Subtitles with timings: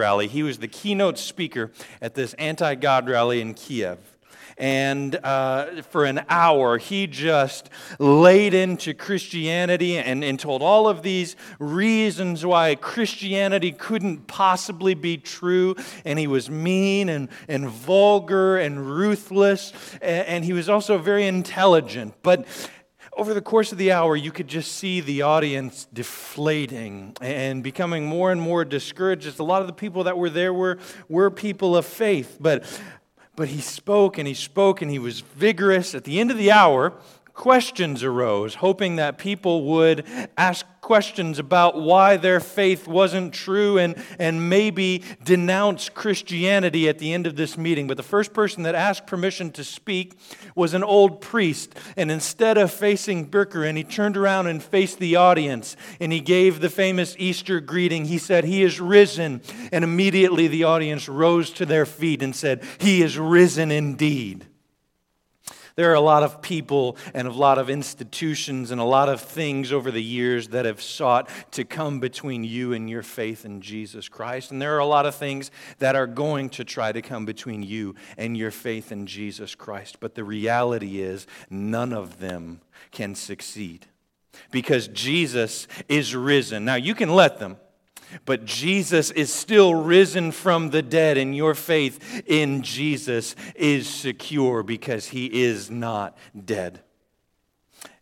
[0.00, 0.26] rally.
[0.26, 3.98] He was the keynote speaker at this anti God rally in Kiev.
[4.60, 11.02] And uh, for an hour, he just laid into Christianity and, and told all of
[11.02, 15.76] these reasons why Christianity couldn't possibly be true.
[16.04, 19.72] And he was mean and, and vulgar and ruthless.
[20.02, 22.14] And, and he was also very intelligent.
[22.22, 22.46] But
[23.20, 28.06] over the course of the hour, you could just see the audience deflating and becoming
[28.06, 29.24] more and more discouraged.
[29.24, 32.64] Just A lot of the people that were there were, were people of faith, but,
[33.36, 35.94] but he spoke and he spoke and he was vigorous.
[35.94, 36.94] At the end of the hour,
[37.34, 40.04] questions arose, hoping that people would
[40.36, 47.12] ask questions about why their faith wasn't true and, and maybe denounce Christianity at the
[47.12, 47.86] end of this meeting.
[47.86, 50.18] But the first person that asked permission to speak
[50.54, 51.74] was an old priest.
[51.96, 56.60] And instead of facing Bukharin, he turned around and faced the audience and he gave
[56.60, 58.06] the famous Easter greeting.
[58.06, 59.42] He said, He is risen.
[59.70, 64.46] And immediately the audience rose to their feet and said, He is risen indeed.
[65.80, 69.18] There are a lot of people and a lot of institutions and a lot of
[69.18, 73.62] things over the years that have sought to come between you and your faith in
[73.62, 74.50] Jesus Christ.
[74.50, 77.62] And there are a lot of things that are going to try to come between
[77.62, 80.00] you and your faith in Jesus Christ.
[80.00, 83.86] But the reality is, none of them can succeed
[84.50, 86.66] because Jesus is risen.
[86.66, 87.56] Now, you can let them.
[88.24, 94.62] But Jesus is still risen from the dead, and your faith in Jesus is secure
[94.62, 96.80] because he is not dead.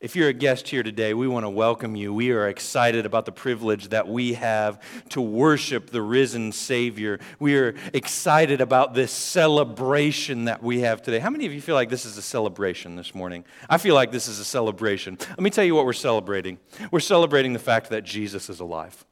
[0.01, 2.15] If you're a guest here today, we want to welcome you.
[2.15, 7.19] We are excited about the privilege that we have to worship the risen Savior.
[7.41, 11.19] We are excited about this celebration that we have today.
[11.19, 13.45] How many of you feel like this is a celebration this morning?
[13.69, 15.19] I feel like this is a celebration.
[15.31, 16.59] Let me tell you what we're celebrating.
[16.93, 19.05] We're celebrating the fact that Jesus is alive.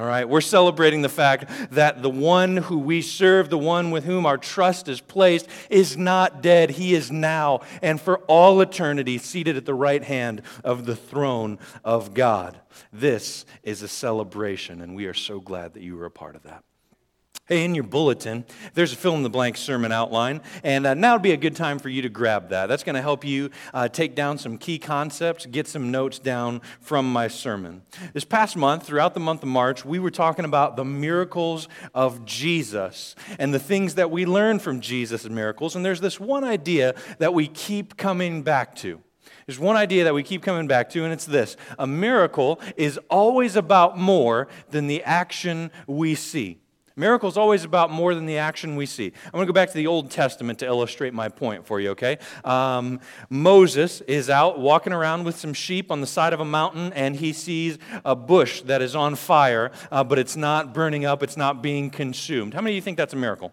[0.00, 4.04] All right, we're celebrating the fact that the one who we serve, the one with
[4.04, 6.70] whom our trust is placed, is not dead.
[6.70, 11.58] He is now and for all eternity seated at the right hand of the throne
[11.84, 12.58] of God.
[12.90, 16.44] This is a celebration, and we are so glad that you were a part of
[16.44, 16.64] that.
[17.50, 18.44] Hey, in your bulletin,
[18.74, 21.56] there's a fill in the blank sermon outline, and uh, now would be a good
[21.56, 22.66] time for you to grab that.
[22.66, 26.60] That's going to help you uh, take down some key concepts, get some notes down
[26.80, 27.82] from my sermon.
[28.12, 32.24] This past month, throughout the month of March, we were talking about the miracles of
[32.24, 36.94] Jesus and the things that we learn from Jesus' miracles, and there's this one idea
[37.18, 39.00] that we keep coming back to.
[39.46, 42.96] There's one idea that we keep coming back to, and it's this a miracle is
[43.10, 46.60] always about more than the action we see.
[47.00, 49.06] Miracle is always about more than the action we see.
[49.24, 51.90] I'm going to go back to the Old Testament to illustrate my point for you,
[51.90, 52.18] okay?
[52.44, 53.00] Um,
[53.30, 57.16] Moses is out walking around with some sheep on the side of a mountain, and
[57.16, 61.38] he sees a bush that is on fire, uh, but it's not burning up, it's
[61.38, 62.52] not being consumed.
[62.52, 63.50] How many of you think that's a miracle?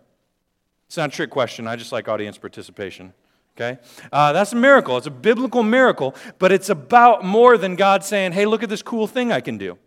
[0.88, 1.68] It's not a trick question.
[1.68, 3.14] I just like audience participation.
[3.56, 3.80] Okay?
[4.12, 4.98] Uh, that's a miracle.
[4.98, 8.82] It's a biblical miracle, but it's about more than God saying, hey, look at this
[8.82, 9.78] cool thing I can do.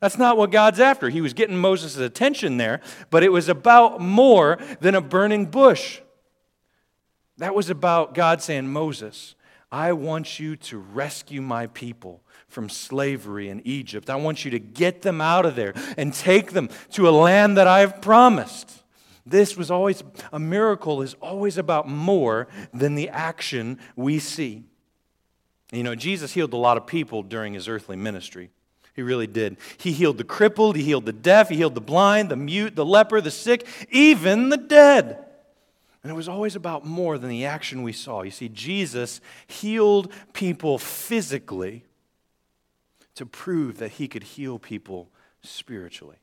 [0.00, 1.08] That's not what God's after.
[1.08, 2.80] He was getting Moses' attention there,
[3.10, 6.00] but it was about more than a burning bush.
[7.38, 9.34] That was about God saying, Moses,
[9.70, 14.08] I want you to rescue my people from slavery in Egypt.
[14.08, 17.56] I want you to get them out of there and take them to a land
[17.56, 18.84] that I've promised.
[19.24, 24.64] This was always, a miracle is always about more than the action we see.
[25.72, 28.50] You know, Jesus healed a lot of people during his earthly ministry.
[28.96, 29.58] He really did.
[29.76, 32.84] He healed the crippled, he healed the deaf, he healed the blind, the mute, the
[32.84, 35.22] leper, the sick, even the dead.
[36.02, 38.22] And it was always about more than the action we saw.
[38.22, 41.84] You see, Jesus healed people physically
[43.16, 45.10] to prove that he could heal people
[45.42, 46.16] spiritually.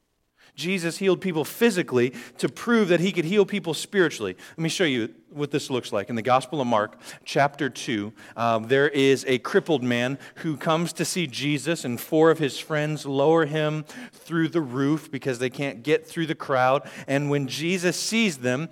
[0.56, 4.36] Jesus healed people physically to prove that he could heal people spiritually.
[4.52, 6.10] Let me show you what this looks like.
[6.10, 10.94] In the Gospel of Mark, chapter 2, um, there is a crippled man who comes
[10.94, 15.50] to see Jesus, and four of his friends lower him through the roof because they
[15.50, 16.88] can't get through the crowd.
[17.08, 18.70] And when Jesus sees them,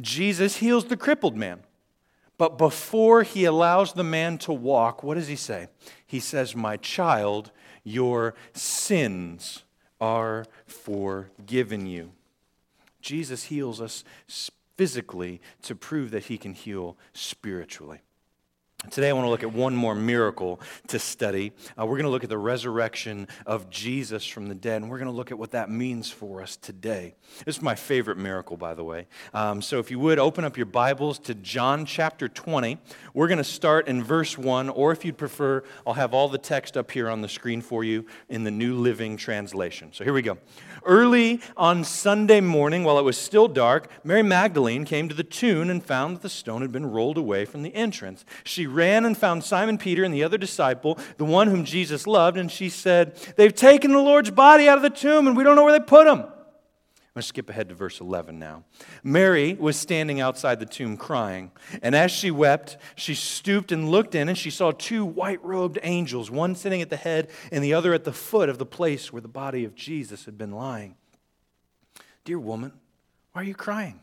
[0.00, 1.60] Jesus heals the crippled man.
[2.36, 5.68] But before he allows the man to walk, what does he say?
[6.04, 7.52] He says, My child,
[7.84, 9.62] your sins
[10.02, 12.10] are forgiven you.
[13.00, 14.02] Jesus heals us
[14.76, 18.00] physically to prove that he can heal spiritually.
[18.90, 21.52] Today, I want to look at one more miracle to study.
[21.78, 24.98] Uh, we're going to look at the resurrection of Jesus from the dead, and we're
[24.98, 27.14] going to look at what that means for us today.
[27.44, 29.06] This is my favorite miracle, by the way.
[29.34, 32.76] Um, so, if you would open up your Bibles to John chapter 20,
[33.14, 36.36] we're going to start in verse 1, or if you'd prefer, I'll have all the
[36.36, 39.90] text up here on the screen for you in the New Living Translation.
[39.92, 40.38] So, here we go.
[40.84, 45.70] Early on Sunday morning, while it was still dark, Mary Magdalene came to the tomb
[45.70, 48.24] and found that the stone had been rolled away from the entrance.
[48.42, 52.36] She ran and found Simon Peter and the other disciple, the one whom Jesus loved,
[52.36, 55.56] and she said, They've taken the Lord's body out of the tomb, and we don't
[55.56, 56.24] know where they put him.
[57.12, 58.64] I'm going to skip ahead to verse 11 now.
[59.04, 61.50] Mary was standing outside the tomb crying,
[61.82, 65.78] and as she wept, she stooped and looked in, and she saw two white robed
[65.82, 69.12] angels, one sitting at the head and the other at the foot of the place
[69.12, 70.96] where the body of Jesus had been lying.
[72.24, 72.72] Dear woman,
[73.32, 74.00] why are you crying?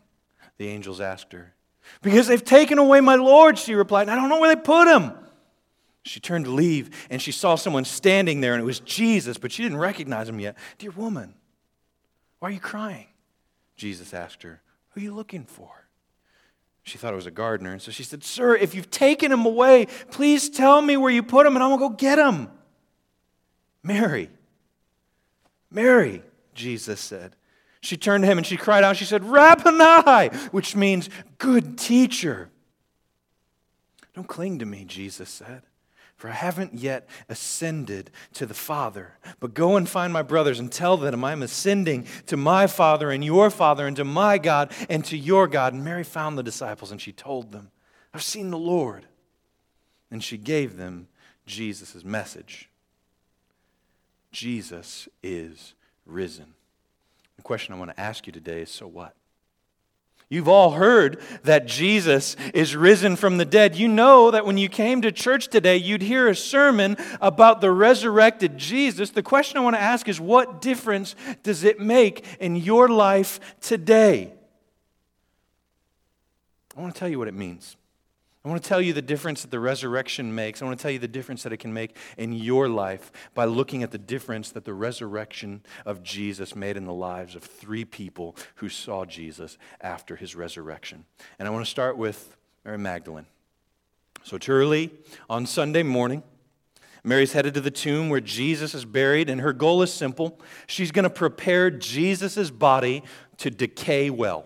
[0.60, 1.56] The angels asked her.
[2.02, 5.14] Because they've taken away my Lord, she replied, I don't know where they put him.
[6.04, 9.52] She turned to leave, and she saw someone standing there, and it was Jesus, but
[9.52, 10.58] she didn't recognize him yet.
[10.78, 11.34] Dear woman,
[12.40, 13.08] why are you crying?
[13.76, 15.70] Jesus asked her, Who are you looking for?
[16.84, 19.46] She thought it was a gardener, and so she said, Sir, if you've taken him
[19.46, 22.50] away, please tell me where you put him, and I will go get him.
[23.84, 24.30] Mary,
[25.70, 27.36] Mary, Jesus said.
[27.82, 32.50] She turned to him and she cried out, she said, Rabboni, which means good teacher.
[34.14, 35.64] Don't cling to me, Jesus said
[36.20, 39.18] for I haven't yet ascended to the Father.
[39.40, 43.24] But go and find my brothers and tell them I'm ascending to my Father and
[43.24, 45.74] your Father and to my God and to your God.
[45.74, 47.72] And Mary found the disciples and she told them,
[48.14, 49.06] I've seen the Lord.
[50.12, 51.08] And she gave them
[51.46, 52.70] Jesus' message
[54.32, 55.74] Jesus is
[56.06, 56.54] risen.
[57.50, 59.16] Question I want to ask you today is so what?
[60.30, 63.76] You've all heard that Jesus is risen from the dead.
[63.76, 67.72] You know that when you came to church today, you'd hear a sermon about the
[67.72, 69.10] resurrected Jesus.
[69.10, 73.40] The question I want to ask is what difference does it make in your life
[73.62, 74.32] today?
[76.78, 77.78] I want to tell you what it means.
[78.44, 80.62] I want to tell you the difference that the resurrection makes.
[80.62, 83.44] I want to tell you the difference that it can make in your life by
[83.44, 87.84] looking at the difference that the resurrection of Jesus made in the lives of three
[87.84, 91.04] people who saw Jesus after his resurrection.
[91.38, 93.26] And I want to start with Mary Magdalene.
[94.24, 94.92] So it's early
[95.30, 96.24] on Sunday morning.
[97.04, 100.40] Mary's headed to the tomb where Jesus is buried, and her goal is simple.
[100.66, 103.04] She's going to prepare Jesus' body
[103.38, 104.46] to decay well.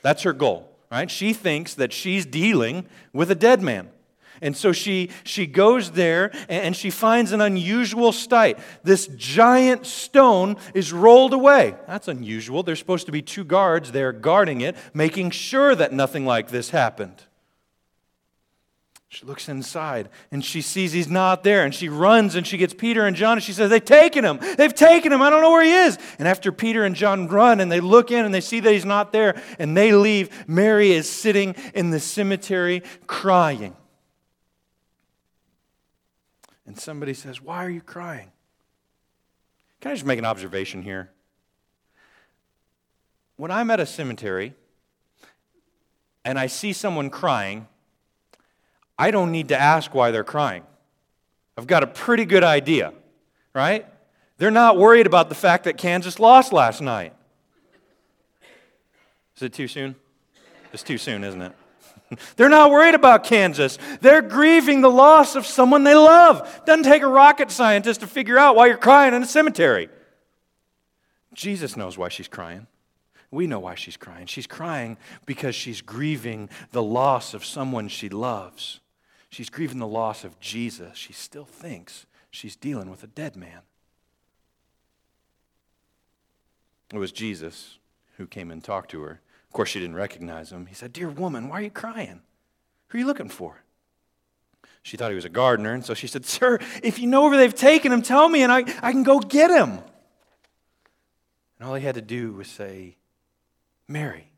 [0.00, 1.10] That's her goal right?
[1.10, 3.90] She thinks that she's dealing with a dead man.
[4.42, 8.58] And so she, she goes there and she finds an unusual sight.
[8.82, 11.74] This giant stone is rolled away.
[11.86, 12.62] That's unusual.
[12.62, 16.70] There's supposed to be two guards there guarding it, making sure that nothing like this
[16.70, 17.22] happened.
[19.08, 21.64] She looks inside and she sees he's not there.
[21.64, 24.40] And she runs and she gets Peter and John and she says, They've taken him.
[24.56, 25.22] They've taken him.
[25.22, 25.98] I don't know where he is.
[26.18, 28.84] And after Peter and John run and they look in and they see that he's
[28.84, 33.76] not there and they leave, Mary is sitting in the cemetery crying.
[36.66, 38.32] And somebody says, Why are you crying?
[39.80, 41.12] Can I just make an observation here?
[43.36, 44.54] When I'm at a cemetery
[46.24, 47.68] and I see someone crying,
[48.98, 50.64] I don't need to ask why they're crying.
[51.56, 52.92] I've got a pretty good idea,
[53.54, 53.86] right?
[54.38, 57.14] They're not worried about the fact that Kansas lost last night.
[59.36, 59.96] Is it too soon?
[60.72, 61.52] It's too soon, isn't it?
[62.36, 63.78] They're not worried about Kansas.
[64.00, 66.64] They're grieving the loss of someone they love.
[66.64, 69.88] Doesn't take a rocket scientist to figure out why you're crying in a cemetery.
[71.34, 72.66] Jesus knows why she's crying.
[73.30, 74.26] We know why she's crying.
[74.26, 74.96] She's crying
[75.26, 78.80] because she's grieving the loss of someone she loves.
[79.36, 80.96] She's grieving the loss of Jesus.
[80.96, 83.60] She still thinks she's dealing with a dead man.
[86.90, 87.76] It was Jesus
[88.16, 89.20] who came and talked to her.
[89.46, 90.64] Of course, she didn't recognize him.
[90.64, 92.22] He said, Dear woman, why are you crying?
[92.88, 93.60] Who are you looking for?
[94.82, 97.36] She thought he was a gardener, and so she said, Sir, if you know where
[97.36, 99.80] they've taken him, tell me, and I, I can go get him.
[101.58, 102.96] And all he had to do was say,
[103.86, 104.30] Mary.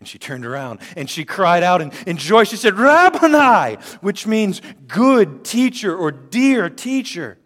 [0.00, 2.44] And she turned around and she cried out in, in joy.
[2.44, 7.38] She said, Rabboni, which means good teacher or dear teacher.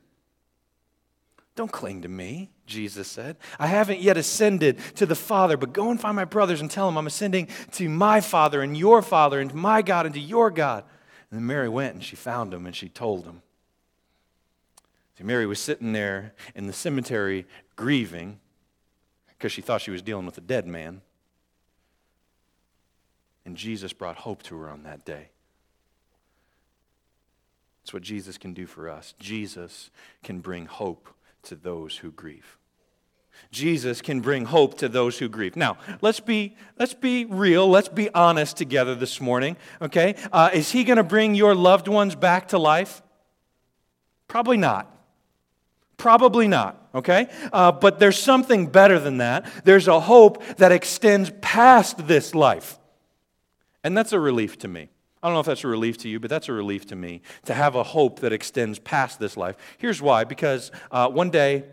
[1.55, 3.37] Don't cling to me, Jesus said.
[3.59, 6.87] I haven't yet ascended to the Father, but go and find my brothers and tell
[6.87, 10.51] them I'm ascending to my Father and your Father and my God and to your
[10.51, 10.85] God.
[11.31, 13.43] And then Mary went and she found him and she told him.
[15.19, 18.39] See, Mary was sitting there in the cemetery grieving
[19.27, 21.03] because she thought she was dealing with a dead man.
[23.49, 25.31] And Jesus brought hope to her on that day.
[27.83, 29.15] It's what Jesus can do for us.
[29.19, 29.89] Jesus
[30.23, 31.09] can bring hope
[31.45, 32.59] to those who grieve.
[33.51, 35.57] Jesus can bring hope to those who grieve.
[35.57, 37.67] Now, let's be, let's be real.
[37.67, 40.15] Let's be honest together this morning, okay?
[40.31, 43.01] Uh, is he going to bring your loved ones back to life?
[44.27, 44.95] Probably not.
[45.97, 47.31] Probably not, okay?
[47.51, 49.51] Uh, but there's something better than that.
[49.65, 52.79] There's a hope that extends past this life.
[53.89, 54.91] And that's a relief to me.
[55.23, 57.23] I don't know if that's a relief to you, but that's a relief to me
[57.47, 59.57] to have a hope that extends past this life.
[59.79, 61.65] Here's why because uh, one day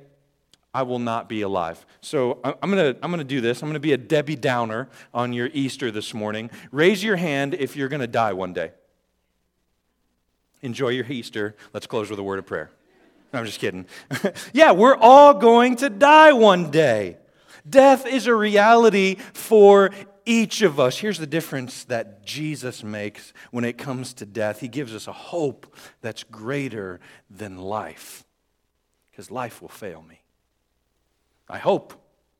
[0.73, 1.85] I will not be alive.
[1.99, 3.61] So I'm going to I'm to do this.
[3.61, 6.49] I'm going to be a Debbie Downer on your Easter this morning.
[6.71, 8.71] Raise your hand if you're going to die one day.
[10.61, 11.57] Enjoy your Easter.
[11.73, 12.71] Let's close with a word of prayer.
[13.33, 13.87] I'm just kidding.
[14.53, 17.17] yeah, we're all going to die one day.
[17.69, 19.91] Death is a reality for
[20.25, 20.97] each of us.
[20.97, 25.13] Here's the difference that Jesus makes when it comes to death He gives us a
[25.13, 28.25] hope that's greater than life,
[29.11, 30.21] because life will fail me.
[31.47, 31.93] I hope.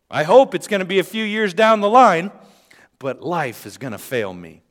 [0.10, 2.32] I hope it's going to be a few years down the line,
[3.00, 4.62] but life is going to fail me.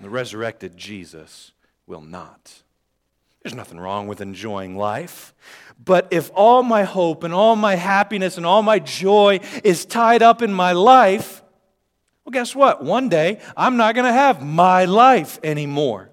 [0.00, 1.52] The resurrected Jesus
[1.86, 2.62] will not.
[3.42, 5.32] There's nothing wrong with enjoying life.
[5.82, 10.22] But if all my hope and all my happiness and all my joy is tied
[10.22, 11.42] up in my life,
[12.26, 12.82] well, guess what?
[12.82, 16.10] One day, I'm not going to have my life anymore.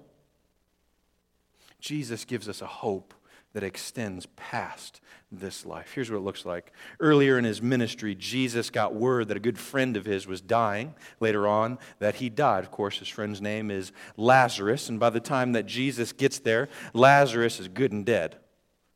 [1.80, 3.14] Jesus gives us a hope
[3.52, 5.00] that extends past
[5.32, 5.90] this life.
[5.92, 6.72] Here's what it looks like.
[7.00, 10.94] Earlier in his ministry, Jesus got word that a good friend of his was dying.
[11.18, 12.62] Later on, that he died.
[12.62, 14.88] Of course, his friend's name is Lazarus.
[14.88, 18.36] And by the time that Jesus gets there, Lazarus is good and dead.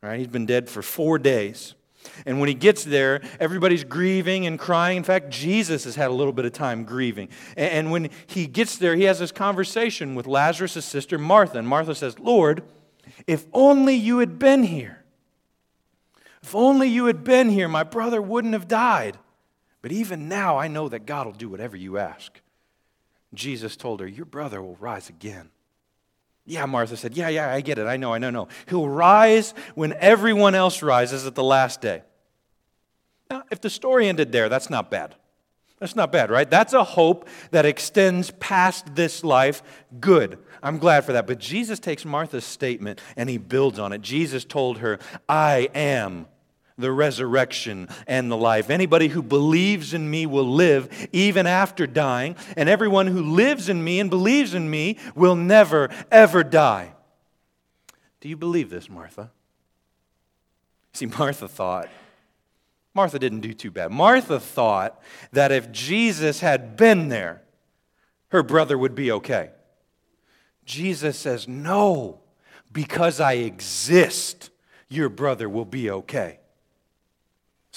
[0.01, 0.19] Right?
[0.19, 1.75] He's been dead for four days.
[2.27, 4.97] And when he gets there, everybody's grieving and crying.
[4.97, 7.29] In fact, Jesus has had a little bit of time grieving.
[7.57, 11.59] And when he gets there, he has this conversation with Lazarus' sister, Martha.
[11.59, 12.63] And Martha says, Lord,
[13.27, 15.05] if only you had been here.
[16.43, 19.19] If only you had been here, my brother wouldn't have died.
[19.83, 22.41] But even now, I know that God will do whatever you ask.
[23.35, 25.51] Jesus told her, Your brother will rise again.
[26.49, 27.87] Yeah, Martha said, Yeah, yeah, I get it.
[27.87, 28.49] I know, I know, no.
[28.69, 32.03] He'll rise when everyone else rises at the last day.
[33.31, 35.15] Now, if the story ended there, that's not bad.
[35.79, 36.51] That's not bad, right?
[36.51, 39.63] That's a hope that extends past this life.
[40.01, 40.39] Good.
[40.63, 41.27] I'm glad for that.
[41.27, 44.01] But Jesus takes Martha's statement and he builds on it.
[44.01, 46.27] Jesus told her, I am
[46.79, 48.71] the resurrection, and the life.
[48.71, 53.83] Anybody who believes in me will live even after dying, and everyone who lives in
[53.83, 56.95] me and believes in me will never, ever die.
[58.21, 59.31] Do you believe this, Martha?
[60.93, 61.89] See, Martha thought,
[62.95, 63.93] Martha didn't do too bad.
[63.93, 65.01] Martha thought
[65.33, 67.43] that if Jesus had been there,
[68.29, 69.51] her brother would be okay.
[70.65, 72.21] Jesus says, No,
[72.73, 74.51] because I exist,
[74.89, 76.41] your brother will be okay.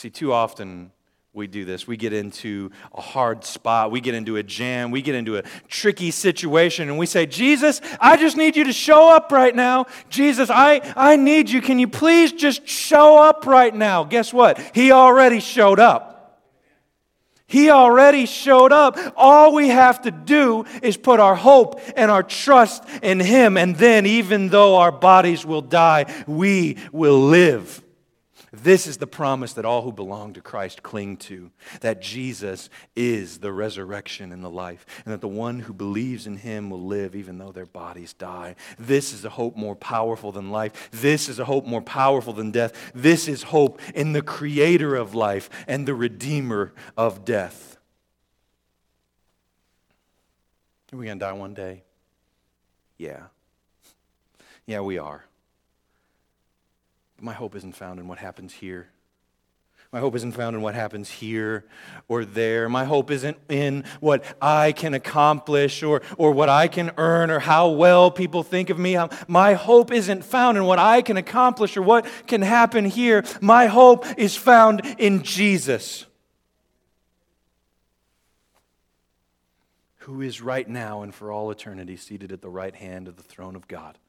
[0.01, 0.91] See, too often
[1.31, 1.86] we do this.
[1.86, 3.91] We get into a hard spot.
[3.91, 4.89] We get into a jam.
[4.89, 8.74] We get into a tricky situation and we say, Jesus, I just need you to
[8.74, 9.86] show up right now.
[10.10, 11.62] Jesus, I, I need you.
[11.62, 14.03] Can you please just show up right now?
[14.03, 14.60] Guess what?
[14.74, 16.50] He already showed up.
[17.46, 18.98] He already showed up.
[19.15, 23.55] All we have to do is put our hope and our trust in Him.
[23.55, 27.84] And then, even though our bodies will die, we will live.
[28.53, 33.38] This is the promise that all who belong to Christ cling to that Jesus is
[33.38, 37.15] the resurrection and the life, and that the one who believes in him will live
[37.15, 38.55] even though their bodies die.
[38.77, 40.89] This is a hope more powerful than life.
[40.91, 42.91] This is a hope more powerful than death.
[42.93, 47.77] This is hope in the creator of life and the redeemer of death.
[50.91, 51.84] Are we going to die one day?
[52.98, 53.27] Yeah.
[54.65, 55.24] Yeah, we are.
[57.21, 58.89] But my hope isn't found in what happens here.
[59.91, 61.65] My hope isn't found in what happens here
[62.07, 62.67] or there.
[62.67, 67.37] My hope isn't in what I can accomplish or, or what I can earn or
[67.37, 68.97] how well people think of me.
[69.27, 73.23] My hope isn't found in what I can accomplish or what can happen here.
[73.39, 76.07] My hope is found in Jesus,
[79.97, 83.23] who is right now and for all eternity seated at the right hand of the
[83.23, 83.99] throne of God.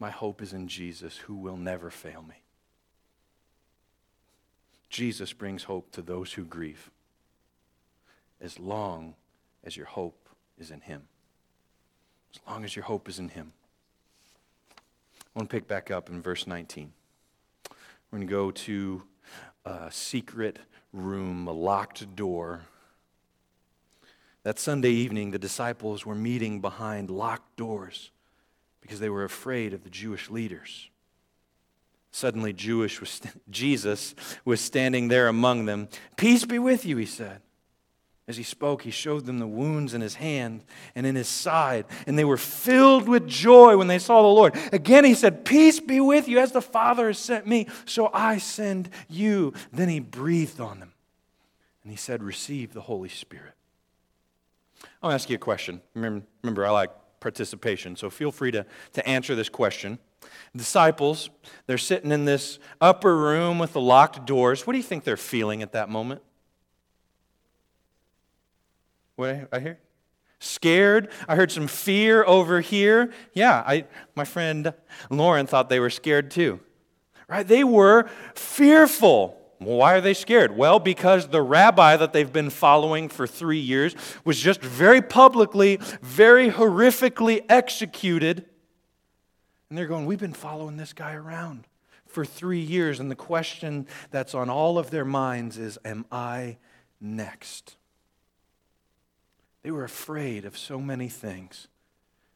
[0.00, 2.42] My hope is in Jesus, who will never fail me.
[4.88, 6.90] Jesus brings hope to those who grieve,
[8.40, 9.14] as long
[9.62, 10.28] as your hope
[10.58, 11.02] is in Him.
[12.34, 13.52] As long as your hope is in Him.
[15.18, 16.92] I want to pick back up in verse 19.
[18.10, 19.02] We're going to go to
[19.66, 20.58] a secret
[20.94, 22.62] room, a locked door.
[24.44, 28.10] That Sunday evening, the disciples were meeting behind locked doors
[28.80, 30.90] because they were afraid of the Jewish leaders.
[32.12, 33.20] Suddenly, Jewish was,
[33.50, 35.88] Jesus was standing there among them.
[36.16, 37.40] Peace be with you, he said.
[38.30, 40.62] As he spoke, he showed them the wounds in his hand
[40.94, 44.56] and in his side, and they were filled with joy when they saw the Lord.
[44.72, 48.38] Again, he said, Peace be with you, as the Father has sent me, so I
[48.38, 49.52] send you.
[49.72, 50.92] Then he breathed on them,
[51.82, 53.54] and he said, Receive the Holy Spirit.
[55.02, 55.80] I'll ask you a question.
[55.94, 59.98] Remember, remember I like participation, so feel free to, to answer this question.
[60.56, 61.30] Disciples,
[61.66, 64.66] they're sitting in this upper room with the locked doors.
[64.66, 66.22] What do you think they're feeling at that moment?
[69.16, 69.78] What I hear?
[70.38, 71.10] Scared.
[71.28, 73.12] I heard some fear over here.
[73.34, 73.84] Yeah, I,
[74.14, 74.72] my friend
[75.10, 76.60] Lauren thought they were scared too.
[77.28, 77.46] Right?
[77.46, 79.39] They were fearful.
[79.60, 80.56] Well, why are they scared?
[80.56, 85.78] Well, because the rabbi that they've been following for three years was just very publicly,
[86.00, 88.46] very horrifically executed.
[89.68, 91.66] And they're going, We've been following this guy around
[92.06, 93.00] for three years.
[93.00, 96.56] And the question that's on all of their minds is Am I
[96.98, 97.76] next?
[99.62, 101.68] They were afraid of so many things.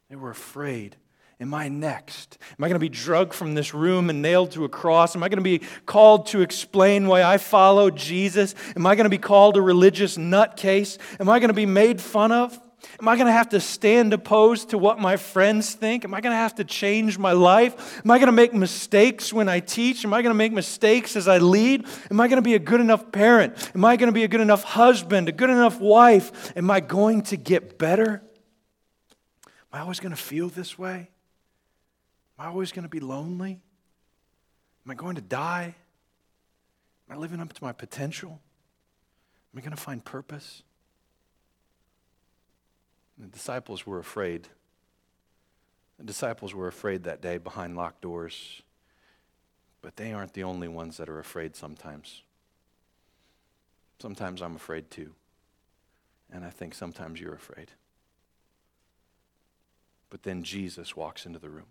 [0.09, 0.97] They were afraid.
[1.39, 2.37] Am I next?
[2.57, 5.15] Am I going to be drugged from this room and nailed to a cross?
[5.15, 8.55] Am I going to be called to explain why I follow Jesus?
[8.75, 10.97] Am I going to be called a religious nutcase?
[11.19, 12.57] Am I going to be made fun of?
[13.01, 16.05] Am I going to have to stand opposed to what my friends think?
[16.05, 18.01] Am I going to have to change my life?
[18.05, 20.05] Am I going to make mistakes when I teach?
[20.05, 21.85] Am I going to make mistakes as I lead?
[22.09, 23.71] Am I going to be a good enough parent?
[23.75, 26.55] Am I going to be a good enough husband, a good enough wife?
[26.55, 28.21] Am I going to get better?
[29.45, 31.09] Am I always going to feel this way?
[32.37, 33.61] Am I always going to be lonely?
[34.85, 35.75] Am I going to die?
[37.09, 38.39] Am I living up to my potential?
[39.53, 40.63] Am I going to find purpose?
[43.17, 44.49] The disciples were afraid.
[45.97, 48.61] The disciples were afraid that day behind locked doors.
[49.81, 52.23] But they aren't the only ones that are afraid sometimes.
[53.99, 55.13] Sometimes I'm afraid too.
[56.31, 57.71] And I think sometimes you're afraid.
[60.09, 61.67] But then Jesus walks into the room.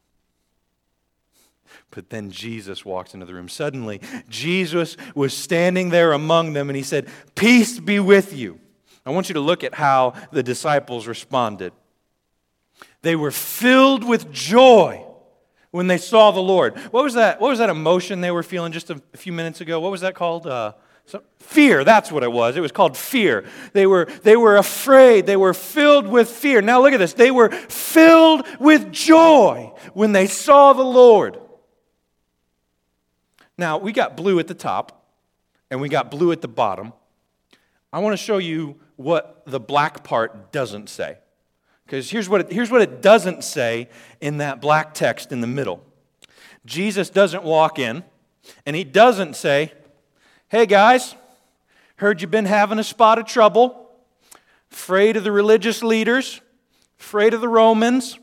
[1.91, 3.49] But then Jesus walks into the room.
[3.49, 8.61] Suddenly, Jesus was standing there among them and he said, Peace be with you.
[9.07, 11.73] I want you to look at how the disciples responded.
[13.03, 15.05] They were filled with joy
[15.71, 16.77] when they saw the Lord.
[16.91, 17.41] What was that?
[17.41, 19.81] What was that emotion they were feeling just a, few minutes ago?
[19.81, 20.47] What was that called?
[20.47, 20.73] Uh,
[21.07, 21.85] so, fear.
[21.85, 22.57] That's what it was.
[22.57, 23.45] It was called fear.
[23.75, 25.27] They were they were afraid.
[25.27, 26.63] They were filled with fear.
[26.63, 27.13] Now look at this.
[27.13, 31.39] They were filled with joy when they saw the Lord.
[33.57, 35.05] Now we got blue at the top,
[35.71, 36.93] and we got blue at the bottom.
[37.93, 41.19] I want to show you what the black part doesn't say.
[41.87, 43.89] Because here's what, it, here's what it doesn't say
[44.21, 45.85] in that black text in the middle
[46.65, 48.05] Jesus doesn't walk in
[48.65, 49.73] and he doesn't say,
[50.49, 51.15] Hey guys,
[51.97, 53.91] heard you've been having a spot of trouble,
[54.73, 56.41] afraid of the religious leaders,
[56.99, 58.19] afraid of the Romans.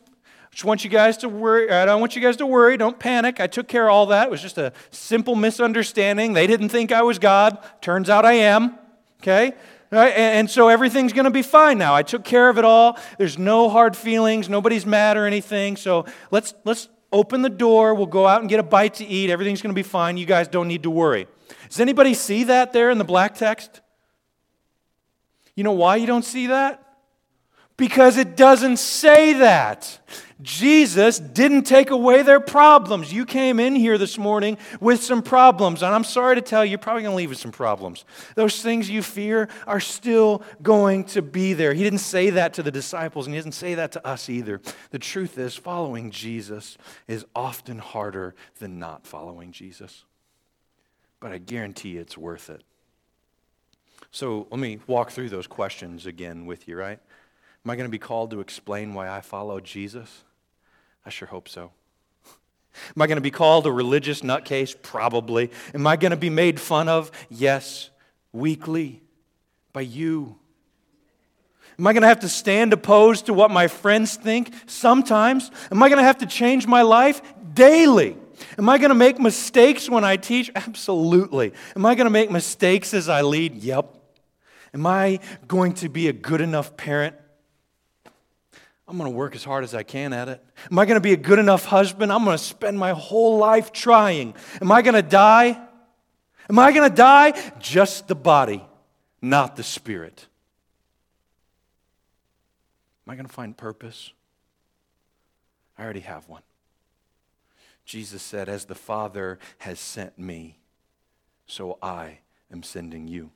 [0.51, 1.71] Just want you guys to worry.
[1.71, 2.75] I don't want you guys to worry.
[2.75, 3.39] Don't panic.
[3.39, 4.27] I took care of all that.
[4.27, 6.33] It was just a simple misunderstanding.
[6.33, 7.57] They didn't think I was God.
[7.81, 8.77] Turns out I am.
[9.21, 9.53] Okay?
[9.91, 10.13] Right?
[10.15, 11.95] And so everything's going to be fine now.
[11.95, 12.97] I took care of it all.
[13.17, 14.49] There's no hard feelings.
[14.49, 15.77] Nobody's mad or anything.
[15.77, 17.93] So let's, let's open the door.
[17.93, 19.29] We'll go out and get a bite to eat.
[19.29, 20.17] Everything's going to be fine.
[20.17, 21.27] You guys don't need to worry.
[21.69, 23.81] Does anybody see that there in the black text?
[25.55, 26.83] You know why you don't see that?
[27.77, 29.99] Because it doesn't say that.
[30.41, 33.13] Jesus didn't take away their problems.
[33.13, 36.71] You came in here this morning with some problems, and I'm sorry to tell you,
[36.71, 38.05] you're probably going to leave with some problems.
[38.35, 41.73] Those things you fear are still going to be there.
[41.73, 44.61] He didn't say that to the disciples, and He doesn't say that to us either.
[44.89, 46.77] The truth is, following Jesus
[47.07, 50.05] is often harder than not following Jesus.
[51.19, 52.63] But I guarantee it's worth it.
[54.09, 56.99] So let me walk through those questions again with you, right?
[57.63, 60.23] Am I going to be called to explain why I follow Jesus?
[61.05, 61.71] I sure hope so.
[62.95, 64.75] Am I going to be called a religious nutcase?
[64.81, 65.51] Probably.
[65.73, 67.11] Am I going to be made fun of?
[67.29, 67.89] Yes,
[68.31, 69.01] weekly
[69.73, 70.37] by you.
[71.79, 74.53] Am I going to have to stand opposed to what my friends think?
[74.67, 75.49] Sometimes.
[75.71, 77.21] Am I going to have to change my life?
[77.53, 78.17] Daily.
[78.57, 80.51] Am I going to make mistakes when I teach?
[80.55, 81.53] Absolutely.
[81.75, 83.55] Am I going to make mistakes as I lead?
[83.55, 83.97] Yep.
[84.73, 87.15] Am I going to be a good enough parent?
[88.91, 90.43] I'm going to work as hard as I can at it.
[90.69, 92.11] Am I going to be a good enough husband?
[92.11, 94.33] I'm going to spend my whole life trying.
[94.59, 95.57] Am I going to die?
[96.49, 97.31] Am I going to die?
[97.57, 98.61] Just the body,
[99.21, 100.27] not the spirit.
[103.07, 104.11] Am I going to find purpose?
[105.77, 106.43] I already have one.
[107.85, 110.57] Jesus said, As the Father has sent me,
[111.47, 112.19] so I
[112.51, 113.31] am sending you.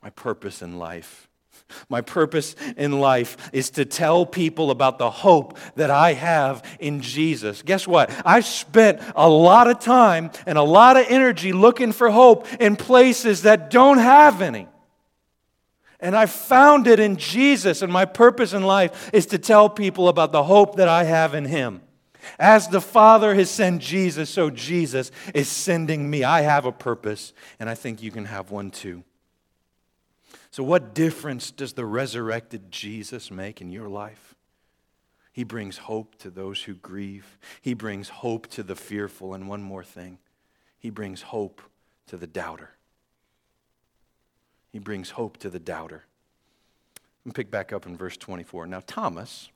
[0.00, 1.28] My purpose in life
[1.88, 7.00] my purpose in life is to tell people about the hope that I have in
[7.00, 7.62] Jesus.
[7.62, 8.10] Guess what?
[8.24, 12.76] I've spent a lot of time and a lot of energy looking for hope in
[12.76, 14.68] places that don't have any.
[16.00, 20.08] And I found it in Jesus, and my purpose in life is to tell people
[20.08, 21.80] about the hope that I have in Him.
[22.38, 26.24] As the Father has sent Jesus, so Jesus is sending me.
[26.24, 29.02] I have a purpose, and I think you can have one too.
[30.54, 34.36] So, what difference does the resurrected Jesus make in your life?
[35.32, 39.64] He brings hope to those who grieve, He brings hope to the fearful, and one
[39.64, 40.18] more thing
[40.78, 41.60] He brings hope
[42.06, 42.70] to the doubter.
[44.70, 46.04] He brings hope to the doubter.
[47.24, 48.68] me pick back up in verse 24.
[48.68, 49.50] Now, Thomas,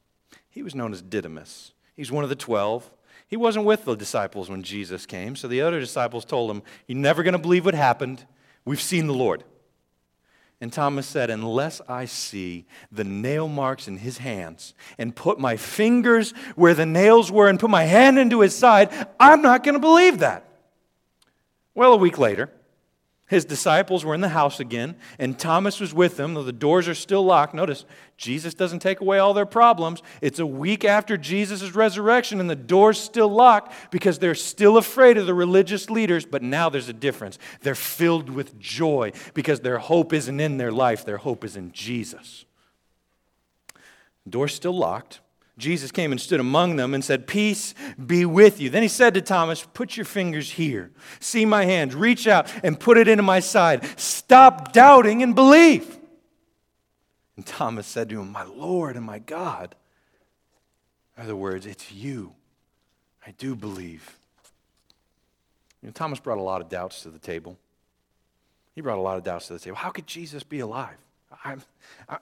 [0.51, 1.75] he was known as Didymus.
[1.95, 2.91] He's one of the twelve.
[3.29, 6.99] He wasn't with the disciples when Jesus came, so the other disciples told him, You're
[6.99, 8.27] never going to believe what happened.
[8.65, 9.45] We've seen the Lord.
[10.61, 15.57] And Thomas said, Unless I see the nail marks in his hands and put my
[15.57, 18.91] fingers where the nails were and put my hand into his side,
[19.21, 20.45] I'm not going to believe that.
[21.75, 22.51] Well, a week later,
[23.29, 26.89] his disciples were in the house again, and Thomas was with them, though the doors
[26.89, 27.53] are still locked.
[27.53, 27.85] Notice,
[28.17, 30.03] Jesus doesn't take away all their problems.
[30.23, 35.19] It's a week after Jesus' resurrection, and the door's still locked because they're still afraid
[35.19, 37.39] of the religious leaders, but now there's a difference.
[37.61, 41.71] They're filled with joy because their hope isn't in their life, their hope is in
[41.73, 42.47] Jesus.
[44.27, 45.21] Door's still locked.
[45.59, 48.71] Jesus came and stood among them and said, Peace be with you.
[48.71, 50.93] Then he said to Thomas, Put your fingers here.
[51.21, 51.95] See my hands.
[51.95, 53.85] Reach out and put it into my side.
[53.99, 55.99] Stop doubting and believe.
[57.37, 59.75] And Thomas said to him, My Lord and my God.
[61.17, 62.33] In other words, it's you.
[63.27, 64.17] I do believe.
[65.83, 67.59] You know, Thomas brought a lot of doubts to the table.
[68.75, 69.77] He brought a lot of doubts to the table.
[69.77, 70.97] How could Jesus be alive?
[71.45, 71.63] I'm,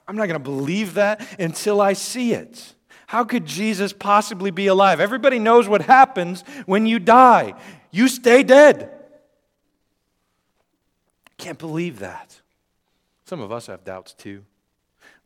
[0.07, 2.73] I'm not going to believe that until I see it.
[3.05, 4.99] How could Jesus possibly be alive?
[4.99, 7.53] Everybody knows what happens when you die.
[7.91, 8.91] You stay dead.
[11.37, 12.41] Can't believe that.
[13.25, 14.43] Some of us have doubts too.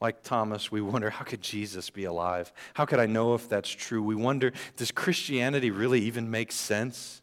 [0.02, 2.52] Like Thomas, we wonder, how could Jesus be alive?
[2.74, 4.02] How could I know if that's true?
[4.02, 7.22] We wonder, does Christianity really even make sense?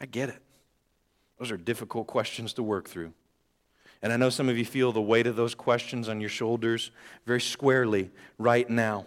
[0.00, 0.40] I get it.
[1.38, 3.12] Those are difficult questions to work through.
[4.02, 6.90] And I know some of you feel the weight of those questions on your shoulders
[7.26, 9.06] very squarely right now.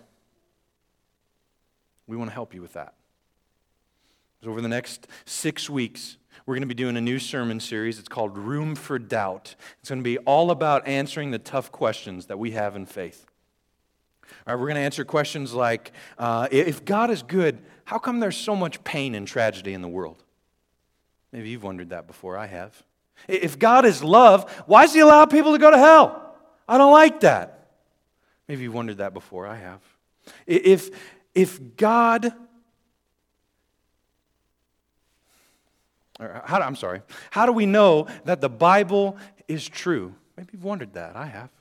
[2.08, 2.94] We want to help you with that.
[4.44, 8.00] So, over the next six weeks, we're going to be doing a new sermon series.
[8.00, 9.56] It's called Room for Doubt.
[9.80, 13.26] It's going to be all about answering the tough questions that we have in faith.
[14.46, 18.20] All right, we're going to answer questions like uh, if God is good, how come
[18.20, 20.24] there's so much pain and tragedy in the world?
[21.32, 22.38] Maybe you've wondered that before.
[22.38, 22.82] I have.
[23.28, 26.36] If God is love, why does He allow people to go to hell?
[26.68, 27.70] I don't like that.
[28.48, 29.48] Maybe you've wondered that before.
[29.48, 29.82] I have.
[30.46, 30.92] If,
[31.38, 32.34] if God,
[36.20, 40.16] how, I'm sorry, how do we know that the Bible is true?
[40.36, 41.16] Maybe you've wondered that.
[41.16, 41.52] I have.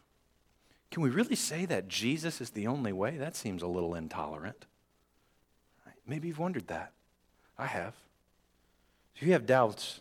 [0.91, 3.19] Can we really say that Jesus is the only way?
[3.19, 4.65] That seems a little intolerant.
[6.07, 6.93] Maybe you've wondered that.
[7.59, 7.93] I have.
[9.15, 10.01] If you have doubts,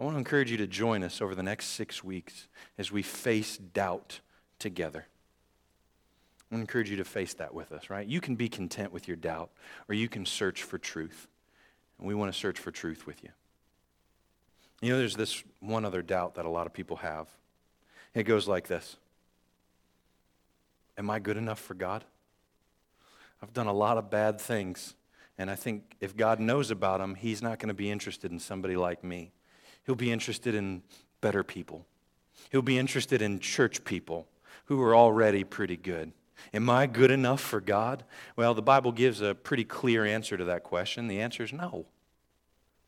[0.00, 3.02] I want to encourage you to join us over the next six weeks as we
[3.02, 4.18] face doubt
[4.58, 5.06] together.
[6.52, 8.06] I encourage you to face that with us, right?
[8.06, 9.50] You can be content with your doubt,
[9.88, 11.26] or you can search for truth.
[11.98, 13.30] And we want to search for truth with you.
[14.80, 17.28] You know, there's this one other doubt that a lot of people have.
[18.14, 18.96] It goes like this
[20.96, 22.04] Am I good enough for God?
[23.42, 24.94] I've done a lot of bad things,
[25.36, 28.38] and I think if God knows about them, He's not going to be interested in
[28.38, 29.32] somebody like me.
[29.84, 30.82] He'll be interested in
[31.20, 31.86] better people,
[32.50, 34.28] He'll be interested in church people
[34.66, 36.12] who are already pretty good.
[36.52, 38.04] Am I good enough for God?
[38.36, 41.08] Well, the Bible gives a pretty clear answer to that question.
[41.08, 41.86] The answer is no.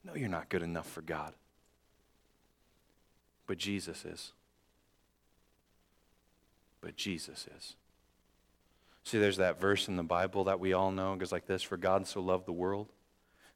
[0.05, 1.35] No, you're not good enough for God.
[3.47, 4.33] But Jesus is.
[6.81, 7.75] But Jesus is.
[9.05, 11.15] See, there's that verse in the Bible that we all know.
[11.15, 12.93] It goes like this For God so loved the world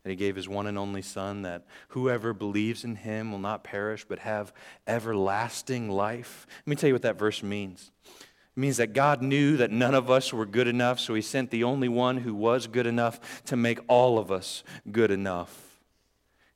[0.03, 3.63] that he gave his one and only Son, that whoever believes in him will not
[3.63, 4.53] perish but have
[4.87, 6.47] everlasting life.
[6.61, 7.91] Let me tell you what that verse means.
[8.57, 11.51] It means that God knew that none of us were good enough, so He sent
[11.51, 15.81] the only one who was good enough to make all of us good enough.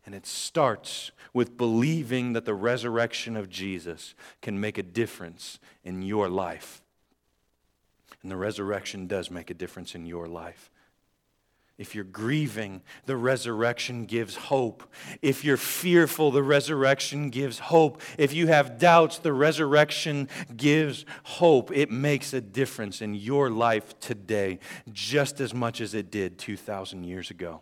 [0.04, 6.02] And it starts with believing that the resurrection of Jesus can make a difference in
[6.02, 6.82] your life.
[8.22, 10.70] And the resurrection does make a difference in your life.
[11.78, 14.82] If you're grieving, the resurrection gives hope.
[15.20, 18.00] If you're fearful, the resurrection gives hope.
[18.16, 21.70] If you have doubts, the resurrection gives hope.
[21.70, 24.58] It makes a difference in your life today
[24.90, 27.60] just as much as it did 2,000 years ago.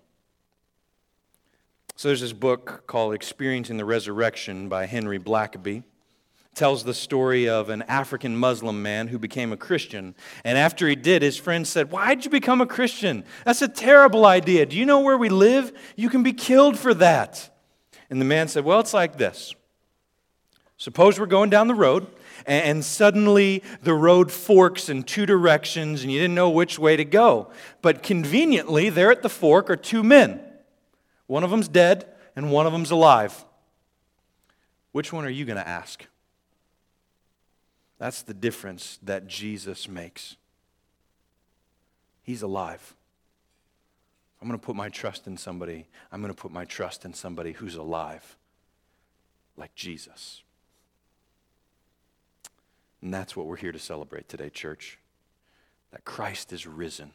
[1.97, 5.83] So there's this book called Experiencing the Resurrection by Henry Blackaby
[6.55, 10.15] tells the story of an African Muslim man who became a Christian.
[10.45, 13.25] And after he did, his friends said, Why'd you become a Christian?
[13.45, 14.67] That's a terrible idea.
[14.67, 15.73] Do you know where we live?
[15.97, 17.51] You can be killed for that.
[18.11, 19.55] And the man said, Well, it's like this.
[20.77, 22.07] Suppose we're going down the road,
[22.47, 27.05] and suddenly the road forks in two directions, and you didn't know which way to
[27.05, 27.51] go.
[27.81, 30.41] But conveniently, there at the fork are two men.
[31.27, 33.45] One of them's dead, and one of them's alive.
[34.93, 36.07] Which one are you going to ask?
[37.99, 40.37] That's the difference that Jesus makes.
[42.23, 42.95] He's alive.
[44.41, 45.87] I'm going to put my trust in somebody.
[46.13, 48.37] I'm going to put my trust in somebody who's alive,
[49.57, 50.43] like Jesus.
[53.01, 54.99] And that's what we're here to celebrate today, church.
[55.93, 57.13] That Christ is risen.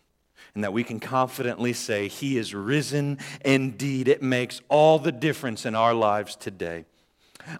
[0.55, 4.07] And that we can confidently say, He is risen indeed.
[4.07, 6.85] It makes all the difference in our lives today.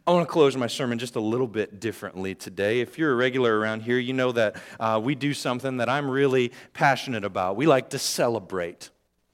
[0.05, 2.81] I want to close my sermon just a little bit differently today.
[2.81, 6.09] If you're a regular around here, you know that uh, we do something that I'm
[6.09, 7.55] really passionate about.
[7.55, 8.89] We like to celebrate.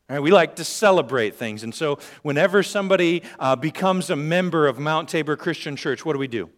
[0.09, 0.19] Right?
[0.19, 1.63] We like to celebrate things.
[1.63, 6.19] And so, whenever somebody uh, becomes a member of Mount Tabor Christian Church, what do
[6.19, 6.49] we do?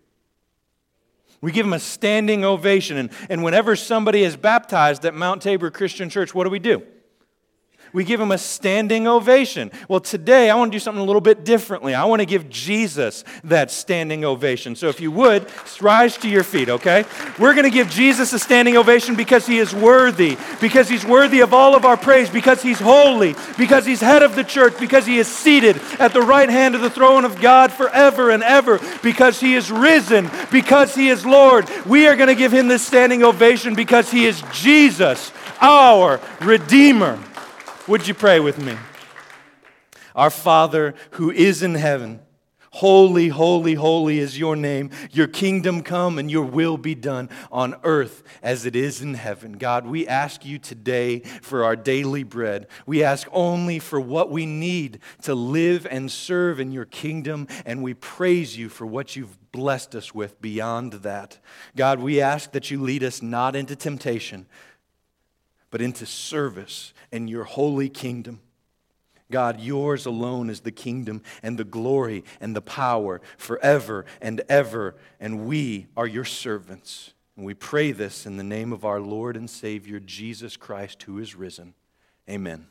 [1.39, 2.97] We give them a standing ovation.
[2.97, 6.83] And, and whenever somebody is baptized at Mount Tabor Christian Church, what do we do?
[7.93, 9.71] We give him a standing ovation.
[9.87, 11.93] Well, today I want to do something a little bit differently.
[11.93, 14.75] I want to give Jesus that standing ovation.
[14.75, 15.47] So if you would,
[15.81, 17.05] rise to your feet, okay?
[17.39, 21.41] We're going to give Jesus a standing ovation because he is worthy, because he's worthy
[21.41, 25.05] of all of our praise, because he's holy, because he's head of the church, because
[25.05, 28.79] he is seated at the right hand of the throne of God forever and ever,
[29.01, 31.69] because he is risen, because he is Lord.
[31.85, 37.19] We are going to give him this standing ovation because he is Jesus, our Redeemer.
[37.87, 38.75] Would you pray with me?
[40.13, 42.19] Our Father who is in heaven,
[42.71, 44.89] holy, holy, holy is your name.
[45.11, 49.53] Your kingdom come and your will be done on earth as it is in heaven.
[49.53, 52.67] God, we ask you today for our daily bread.
[52.85, 57.81] We ask only for what we need to live and serve in your kingdom, and
[57.81, 61.39] we praise you for what you've blessed us with beyond that.
[61.77, 64.45] God, we ask that you lead us not into temptation
[65.69, 68.41] but into service in your holy kingdom.
[69.29, 74.95] God, yours alone is the kingdom and the glory and the power forever and ever,
[75.19, 77.13] and we are your servants.
[77.35, 81.19] And we pray this in the name of our Lord and Savior, Jesus Christ, who
[81.19, 81.73] is risen.
[82.29, 82.67] Amen.